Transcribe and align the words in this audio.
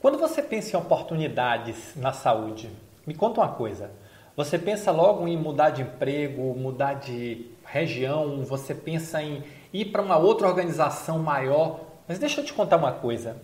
Quando 0.00 0.16
você 0.16 0.40
pensa 0.40 0.76
em 0.76 0.80
oportunidades 0.80 1.96
na 1.96 2.12
saúde, 2.12 2.70
me 3.04 3.14
conta 3.14 3.40
uma 3.40 3.48
coisa. 3.48 3.90
Você 4.36 4.56
pensa 4.56 4.92
logo 4.92 5.26
em 5.26 5.36
mudar 5.36 5.70
de 5.70 5.82
emprego, 5.82 6.54
mudar 6.56 6.94
de 6.94 7.46
região, 7.64 8.44
você 8.44 8.72
pensa 8.72 9.20
em 9.20 9.42
ir 9.72 9.86
para 9.86 10.00
uma 10.00 10.16
outra 10.16 10.46
organização 10.46 11.18
maior. 11.18 11.80
Mas 12.06 12.20
deixa 12.20 12.40
eu 12.40 12.44
te 12.44 12.52
contar 12.52 12.76
uma 12.76 12.92
coisa. 12.92 13.36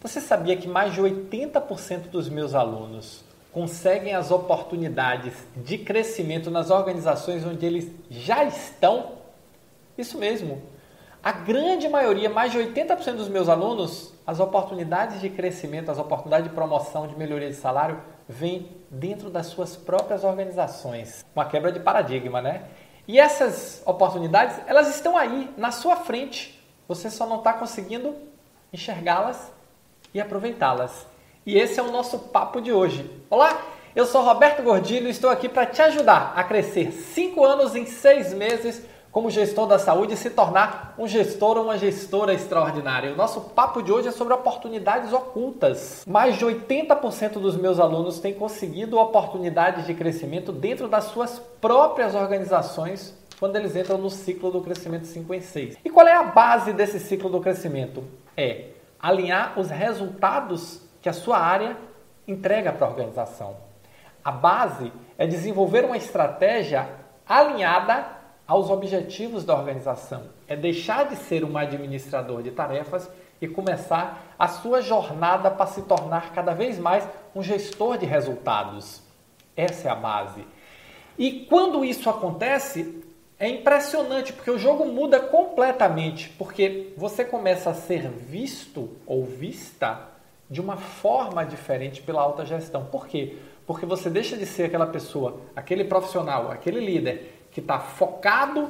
Você 0.00 0.20
sabia 0.20 0.56
que 0.56 0.68
mais 0.68 0.94
de 0.94 1.00
80% 1.00 2.08
dos 2.08 2.28
meus 2.28 2.54
alunos 2.54 3.24
conseguem 3.52 4.14
as 4.14 4.30
oportunidades 4.30 5.34
de 5.56 5.76
crescimento 5.76 6.52
nas 6.52 6.70
organizações 6.70 7.44
onde 7.44 7.66
eles 7.66 7.90
já 8.08 8.44
estão? 8.44 9.12
Isso 9.98 10.16
mesmo. 10.18 10.62
A 11.22 11.32
grande 11.32 11.88
maioria, 11.88 12.30
mais 12.30 12.52
de 12.52 12.58
80% 12.58 13.14
dos 13.14 13.28
meus 13.28 13.48
alunos, 13.48 14.12
as 14.26 14.38
oportunidades 14.38 15.20
de 15.20 15.28
crescimento, 15.28 15.90
as 15.90 15.98
oportunidades 15.98 16.48
de 16.48 16.54
promoção, 16.54 17.06
de 17.06 17.16
melhoria 17.16 17.48
de 17.48 17.56
salário, 17.56 18.00
vêm 18.28 18.70
dentro 18.90 19.30
das 19.30 19.46
suas 19.46 19.76
próprias 19.76 20.24
organizações. 20.24 21.24
Uma 21.34 21.44
quebra 21.44 21.72
de 21.72 21.80
paradigma, 21.80 22.40
né? 22.40 22.64
E 23.08 23.18
essas 23.18 23.82
oportunidades, 23.86 24.56
elas 24.66 24.88
estão 24.88 25.16
aí, 25.16 25.50
na 25.56 25.70
sua 25.70 25.96
frente. 25.96 26.62
Você 26.88 27.10
só 27.10 27.26
não 27.26 27.38
está 27.38 27.52
conseguindo 27.52 28.14
enxergá-las 28.72 29.52
e 30.12 30.20
aproveitá-las. 30.20 31.06
E 31.44 31.56
esse 31.56 31.78
é 31.78 31.82
o 31.82 31.92
nosso 31.92 32.18
papo 32.18 32.60
de 32.60 32.72
hoje. 32.72 33.08
Olá, 33.30 33.62
eu 33.94 34.04
sou 34.04 34.22
Roberto 34.22 34.62
Gordilho 34.62 35.06
e 35.06 35.10
estou 35.10 35.30
aqui 35.30 35.48
para 35.48 35.66
te 35.66 35.80
ajudar 35.82 36.32
a 36.36 36.42
crescer 36.42 36.92
5 36.92 37.44
anos 37.44 37.74
em 37.74 37.86
6 37.86 38.34
meses 38.34 38.84
como 39.10 39.30
gestor 39.30 39.66
da 39.66 39.78
saúde 39.78 40.16
se 40.16 40.30
tornar 40.30 40.94
um 40.98 41.08
gestor 41.08 41.56
ou 41.56 41.64
uma 41.64 41.78
gestora 41.78 42.34
extraordinária. 42.34 43.12
O 43.12 43.16
nosso 43.16 43.40
papo 43.40 43.82
de 43.82 43.90
hoje 43.90 44.08
é 44.08 44.12
sobre 44.12 44.34
oportunidades 44.34 45.12
ocultas. 45.12 46.04
Mais 46.06 46.36
de 46.36 46.44
80% 46.44 47.34
dos 47.34 47.56
meus 47.56 47.80
alunos 47.80 48.20
têm 48.20 48.34
conseguido 48.34 48.98
oportunidades 48.98 49.86
de 49.86 49.94
crescimento 49.94 50.52
dentro 50.52 50.88
das 50.88 51.04
suas 51.04 51.38
próprias 51.60 52.14
organizações 52.14 53.14
quando 53.38 53.56
eles 53.56 53.76
entram 53.76 53.98
no 53.98 54.10
ciclo 54.10 54.50
do 54.50 54.60
crescimento 54.60 55.06
5 55.06 55.34
em 55.34 55.40
6. 55.40 55.76
E 55.84 55.90
qual 55.90 56.06
é 56.06 56.14
a 56.14 56.22
base 56.22 56.72
desse 56.72 56.98
ciclo 56.98 57.28
do 57.28 57.40
crescimento? 57.40 58.02
É 58.36 58.68
alinhar 59.00 59.58
os 59.58 59.70
resultados 59.70 60.80
que 61.00 61.08
a 61.08 61.12
sua 61.12 61.38
área 61.38 61.76
entrega 62.26 62.72
para 62.72 62.86
a 62.86 62.90
organização. 62.90 63.56
A 64.24 64.32
base 64.32 64.92
é 65.16 65.26
desenvolver 65.26 65.84
uma 65.84 65.96
estratégia 65.96 66.88
alinhada 67.28 68.15
aos 68.46 68.70
objetivos 68.70 69.44
da 69.44 69.54
organização. 69.54 70.24
É 70.46 70.54
deixar 70.54 71.08
de 71.08 71.16
ser 71.16 71.44
um 71.44 71.56
administrador 71.56 72.42
de 72.42 72.50
tarefas 72.50 73.10
e 73.40 73.48
começar 73.48 74.34
a 74.38 74.48
sua 74.48 74.80
jornada 74.80 75.50
para 75.50 75.66
se 75.66 75.82
tornar 75.82 76.32
cada 76.32 76.54
vez 76.54 76.78
mais 76.78 77.06
um 77.34 77.42
gestor 77.42 77.98
de 77.98 78.06
resultados. 78.06 79.02
Essa 79.56 79.88
é 79.88 79.90
a 79.90 79.94
base. 79.94 80.46
E 81.18 81.46
quando 81.48 81.84
isso 81.84 82.08
acontece, 82.08 83.02
é 83.38 83.48
impressionante 83.48 84.32
porque 84.32 84.50
o 84.50 84.58
jogo 84.58 84.86
muda 84.86 85.20
completamente, 85.20 86.28
porque 86.38 86.92
você 86.96 87.24
começa 87.24 87.70
a 87.70 87.74
ser 87.74 88.08
visto 88.08 88.90
ou 89.06 89.24
vista 89.24 90.08
de 90.48 90.60
uma 90.60 90.76
forma 90.76 91.44
diferente 91.44 92.00
pela 92.02 92.22
alta 92.22 92.46
gestão. 92.46 92.84
Por 92.86 93.06
quê? 93.06 93.36
Porque 93.66 93.84
você 93.84 94.08
deixa 94.08 94.36
de 94.36 94.46
ser 94.46 94.64
aquela 94.64 94.86
pessoa, 94.86 95.40
aquele 95.54 95.84
profissional, 95.84 96.50
aquele 96.50 96.80
líder 96.80 97.35
que 97.56 97.60
está 97.60 97.78
focado 97.78 98.68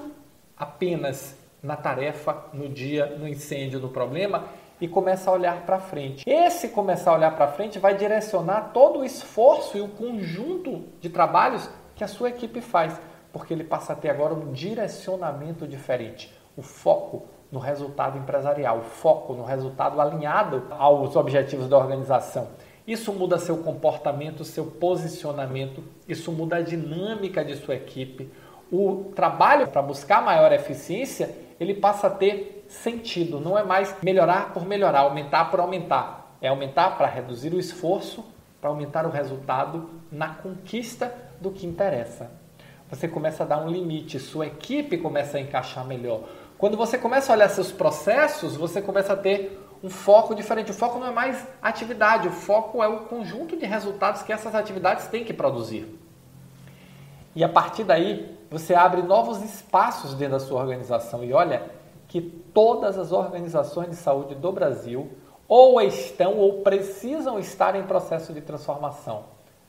apenas 0.57 1.37
na 1.61 1.75
tarefa, 1.75 2.45
no 2.53 2.69
dia, 2.69 3.17
no 3.19 3.27
incêndio, 3.27 3.81
no 3.81 3.89
problema 3.89 4.45
e 4.81 4.87
começa 4.87 5.29
a 5.29 5.33
olhar 5.33 5.67
para 5.67 5.81
frente. 5.81 6.23
Esse 6.25 6.69
começar 6.69 7.11
a 7.11 7.15
olhar 7.15 7.35
para 7.35 7.49
frente 7.49 7.81
vai 7.81 7.97
direcionar 7.97 8.71
todo 8.73 9.01
o 9.01 9.05
esforço 9.05 9.77
e 9.77 9.81
o 9.81 9.89
conjunto 9.89 10.85
de 11.01 11.11
trabalhos 11.11 11.69
que 11.97 12.05
a 12.05 12.07
sua 12.07 12.29
equipe 12.29 12.61
faz, 12.61 12.97
porque 13.33 13.53
ele 13.53 13.65
passa 13.65 13.93
a 13.93 13.97
ter 13.97 14.09
agora 14.09 14.33
um 14.33 14.53
direcionamento 14.53 15.67
diferente, 15.67 16.33
o 16.57 16.63
foco 16.63 17.27
no 17.51 17.59
resultado 17.59 18.17
empresarial, 18.17 18.83
foco 18.83 19.33
no 19.33 19.43
resultado 19.43 20.01
alinhado 20.01 20.63
aos 20.71 21.17
objetivos 21.17 21.69
da 21.69 21.77
organização. 21.77 22.51
Isso 22.87 23.13
muda 23.13 23.37
seu 23.37 23.57
comportamento, 23.59 24.45
seu 24.45 24.65
posicionamento, 24.67 25.83
isso 26.07 26.31
muda 26.31 26.57
a 26.57 26.63
dinâmica 26.63 27.45
de 27.45 27.57
sua 27.57 27.75
equipe. 27.75 28.31
O 28.71 29.13
trabalho 29.15 29.69
para 29.69 29.83
buscar 29.83 30.23
maior 30.23 30.53
eficiência, 30.53 31.37
ele 31.59 31.75
passa 31.75 32.09
a 32.09 32.11
ter 32.11 32.67
sentido, 32.69 33.41
não 33.41 33.57
é 33.57 33.63
mais 33.63 33.95
melhorar 34.03 34.53
por 34.53 34.67
melhorar, 34.67 35.01
aumentar 35.01 35.51
por 35.51 35.61
aumentar. 35.61 36.37
É 36.41 36.49
aumentar 36.49 36.97
para 36.97 37.07
reduzir 37.07 37.55
o 37.55 37.59
esforço, 37.59 38.25
para 38.61 38.71
aumentar 38.71 39.07
o 39.07 39.11
resultado 39.11 39.89
na 40.11 40.35
conquista 40.35 41.15
do 41.41 41.51
que 41.51 41.67
interessa. 41.67 42.31
Você 42.91 43.09
começa 43.09 43.43
a 43.43 43.47
dar 43.47 43.59
um 43.59 43.69
limite, 43.69 44.19
sua 44.19 44.47
equipe 44.47 44.99
começa 44.99 45.39
a 45.39 45.41
encaixar 45.41 45.85
melhor 45.85 46.23
quando 46.59 46.77
você 46.77 46.97
começa 46.97 47.33
a 47.33 47.37
olhar 47.37 47.51
seus 47.51 47.71
processos, 47.71 48.57
você 48.57 48.81
começa 48.81 49.13
a 49.13 49.17
ter 49.17 49.61
um 49.83 49.91
foco 49.91 50.35
diferente. 50.35 50.71
O 50.71 50.75
foco 50.75 50.99
não 50.99 51.09
é 51.09 51.11
mais 51.11 51.47
atividade, 51.61 52.29
o 52.29 52.31
foco 52.31 52.83
é 52.83 52.89
o 52.89 53.01
conjunto 53.01 53.57
de 53.57 53.67
resultados 53.67 54.23
que 54.23 54.33
essas 54.33 54.55
atividades 54.55 55.07
têm 55.07 55.23
que 55.23 55.35
produzir. 55.35 55.87
E 57.35 57.45
a 57.45 57.49
partir 57.49 57.85
daí, 57.85 58.36
você 58.51 58.75
abre 58.75 59.03
novos 59.03 59.43
espaços 59.43 60.15
dentro 60.15 60.39
da 60.39 60.41
sua 60.41 60.61
organização. 60.61 61.25
E 61.25 61.33
olha 61.33 61.71
que 62.09 62.21
todas 62.21 62.99
as 62.99 63.13
organizações 63.13 63.91
de 63.91 63.97
saúde 63.97 64.35
do 64.35 64.53
Brasil 64.53 65.11
ou 65.49 65.81
estão 65.81 66.37
ou 66.37 66.63
precisam 66.63 67.39
estar 67.39 67.75
em 67.75 67.85
processo 67.85 68.33
de 68.33 68.41
transformação. 68.41 69.25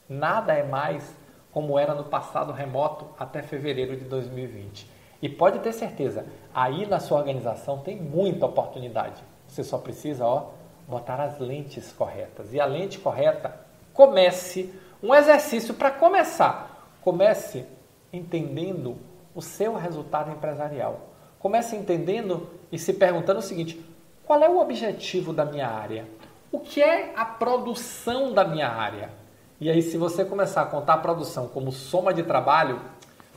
Nada 0.08 0.54
é 0.54 0.64
mais 0.64 1.16
como 1.52 1.78
era 1.78 1.94
no 1.94 2.04
passado 2.04 2.54
remoto 2.54 3.08
até 3.18 3.42
fevereiro 3.42 3.96
de 3.96 4.06
2020. 4.06 4.90
E 5.22 5.28
pode 5.28 5.59
ter 5.59 5.74
certeza, 5.74 6.26
aí 6.54 6.86
na 6.86 7.00
sua 7.00 7.18
organização 7.18 7.80
tem 7.80 7.96
muita 7.96 8.46
oportunidade. 8.46 9.24
Você 9.48 9.64
só 9.64 9.78
precisa, 9.78 10.26
ó, 10.26 10.50
botar 10.88 11.20
as 11.20 11.40
lentes 11.40 11.92
corretas. 11.92 12.54
E 12.54 12.59
a 12.59 12.66
lente 12.66 13.00
correta, 13.00 13.59
comece 13.94 14.74
um 15.02 15.14
exercício 15.14 15.74
para 15.74 15.90
começar. 15.90 16.92
Comece 17.02 17.66
entendendo 18.12 18.97
o 19.35 19.41
seu 19.41 19.75
resultado 19.75 20.31
empresarial. 20.31 21.09
Comece 21.40 21.75
entendendo 21.75 22.50
e 22.72 22.79
se 22.79 22.94
perguntando 22.94 23.40
o 23.40 23.44
seguinte: 23.44 23.84
qual 24.25 24.41
é 24.41 24.50
o 24.50 24.59
objetivo 24.59 25.31
da 25.31 25.45
minha 25.45 25.68
área? 25.68 26.07
O 26.51 26.59
que 26.59 26.81
é 26.81 27.13
a 27.16 27.25
produção 27.25 28.34
da 28.34 28.44
minha 28.44 28.67
área? 28.67 29.12
E 29.59 29.69
aí, 29.69 29.81
se 29.81 29.97
você 29.97 30.23
começar 30.23 30.62
a 30.62 30.66
contar 30.66 30.96
a 30.96 30.97
produção 30.97 31.47
como 31.47 31.72
soma 31.72 32.13
de 32.13 32.23
trabalho, 32.23 32.79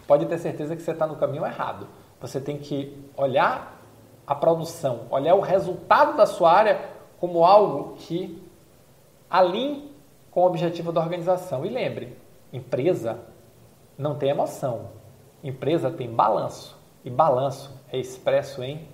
pode 0.06 0.26
ter 0.26 0.38
certeza 0.38 0.76
que 0.76 0.82
você 0.82 0.90
está 0.90 1.06
no 1.06 1.16
caminho 1.16 1.46
errado. 1.46 1.86
Você 2.20 2.40
tem 2.40 2.58
que 2.58 2.96
olhar 3.16 3.80
a 4.26 4.34
produção, 4.34 5.06
olhar 5.10 5.34
o 5.34 5.40
resultado 5.40 6.16
da 6.16 6.26
sua 6.26 6.52
área 6.52 6.80
como 7.18 7.44
algo 7.44 7.94
que 7.96 8.42
alinhe 9.28 9.94
com 10.30 10.42
o 10.42 10.46
objetivo 10.46 10.92
da 10.92 11.00
organização. 11.00 11.64
E 11.64 11.68
lembre, 11.68 12.16
empresa 12.52 13.18
não 14.00 14.14
tem 14.14 14.30
emoção, 14.30 14.88
empresa 15.44 15.90
tem 15.90 16.10
balanço. 16.10 16.78
E 17.04 17.10
balanço 17.10 17.78
é 17.92 17.98
expresso 17.98 18.62
em 18.62 18.88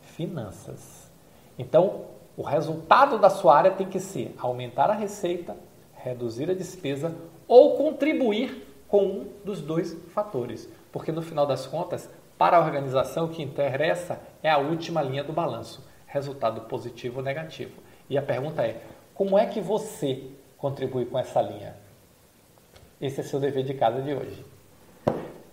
finanças. 0.00 1.10
Então, 1.58 2.06
o 2.36 2.42
resultado 2.42 3.18
da 3.18 3.28
sua 3.28 3.56
área 3.56 3.70
tem 3.72 3.88
que 3.88 3.98
ser 3.98 4.34
aumentar 4.38 4.90
a 4.90 4.94
receita, 4.94 5.56
reduzir 5.92 6.48
a 6.50 6.54
despesa 6.54 7.14
ou 7.48 7.76
contribuir 7.76 8.66
com 8.86 9.04
um 9.04 9.28
dos 9.44 9.60
dois 9.60 9.92
fatores. 10.14 10.68
Porque 10.92 11.10
no 11.10 11.22
final 11.22 11.46
das 11.46 11.66
contas, 11.66 12.08
para 12.38 12.56
a 12.56 12.60
organização, 12.60 13.26
o 13.26 13.28
que 13.28 13.42
interessa 13.42 14.20
é 14.42 14.50
a 14.50 14.58
última 14.58 15.02
linha 15.02 15.24
do 15.24 15.32
balanço: 15.32 15.84
resultado 16.06 16.62
positivo 16.62 17.18
ou 17.18 17.24
negativo. 17.24 17.80
E 18.08 18.16
a 18.16 18.22
pergunta 18.22 18.62
é: 18.62 18.82
como 19.14 19.36
é 19.36 19.46
que 19.46 19.60
você 19.60 20.30
contribui 20.58 21.06
com 21.06 21.18
essa 21.18 21.42
linha? 21.42 21.81
Esse 23.02 23.20
é 23.20 23.24
seu 23.24 23.40
dever 23.40 23.64
de 23.64 23.74
casa 23.74 24.00
de 24.00 24.14
hoje. 24.14 24.44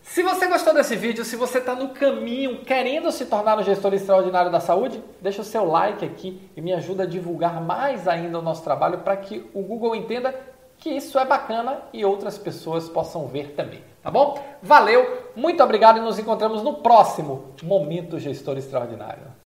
Se 0.03 0.21
você 0.21 0.47
gostou 0.47 0.71
desse 0.71 0.95
vídeo, 0.95 1.25
se 1.25 1.35
você 1.35 1.57
está 1.57 1.73
no 1.73 1.89
caminho 1.89 2.61
querendo 2.63 3.11
se 3.11 3.25
tornar 3.25 3.57
um 3.57 3.63
gestor 3.63 3.91
extraordinário 3.91 4.51
da 4.51 4.59
saúde, 4.59 5.03
deixa 5.19 5.41
o 5.41 5.43
seu 5.45 5.65
like 5.65 6.05
aqui 6.05 6.47
e 6.55 6.61
me 6.61 6.71
ajuda 6.73 7.03
a 7.03 7.07
divulgar 7.07 7.59
mais 7.59 8.07
ainda 8.07 8.37
o 8.37 8.41
nosso 8.41 8.63
trabalho 8.63 8.99
para 8.99 9.17
que 9.17 9.49
o 9.51 9.63
Google 9.63 9.95
entenda 9.95 10.33
que 10.77 10.91
isso 10.91 11.17
é 11.17 11.25
bacana 11.25 11.81
e 11.91 12.05
outras 12.05 12.37
pessoas 12.37 12.87
possam 12.87 13.25
ver 13.25 13.53
também, 13.55 13.83
tá 14.03 14.11
bom? 14.11 14.37
Valeu, 14.61 15.25
muito 15.35 15.61
obrigado 15.63 15.97
e 15.97 16.01
nos 16.01 16.19
encontramos 16.19 16.61
no 16.61 16.75
próximo 16.75 17.53
Momento 17.63 18.19
Gestor 18.19 18.57
Extraordinário. 18.57 19.23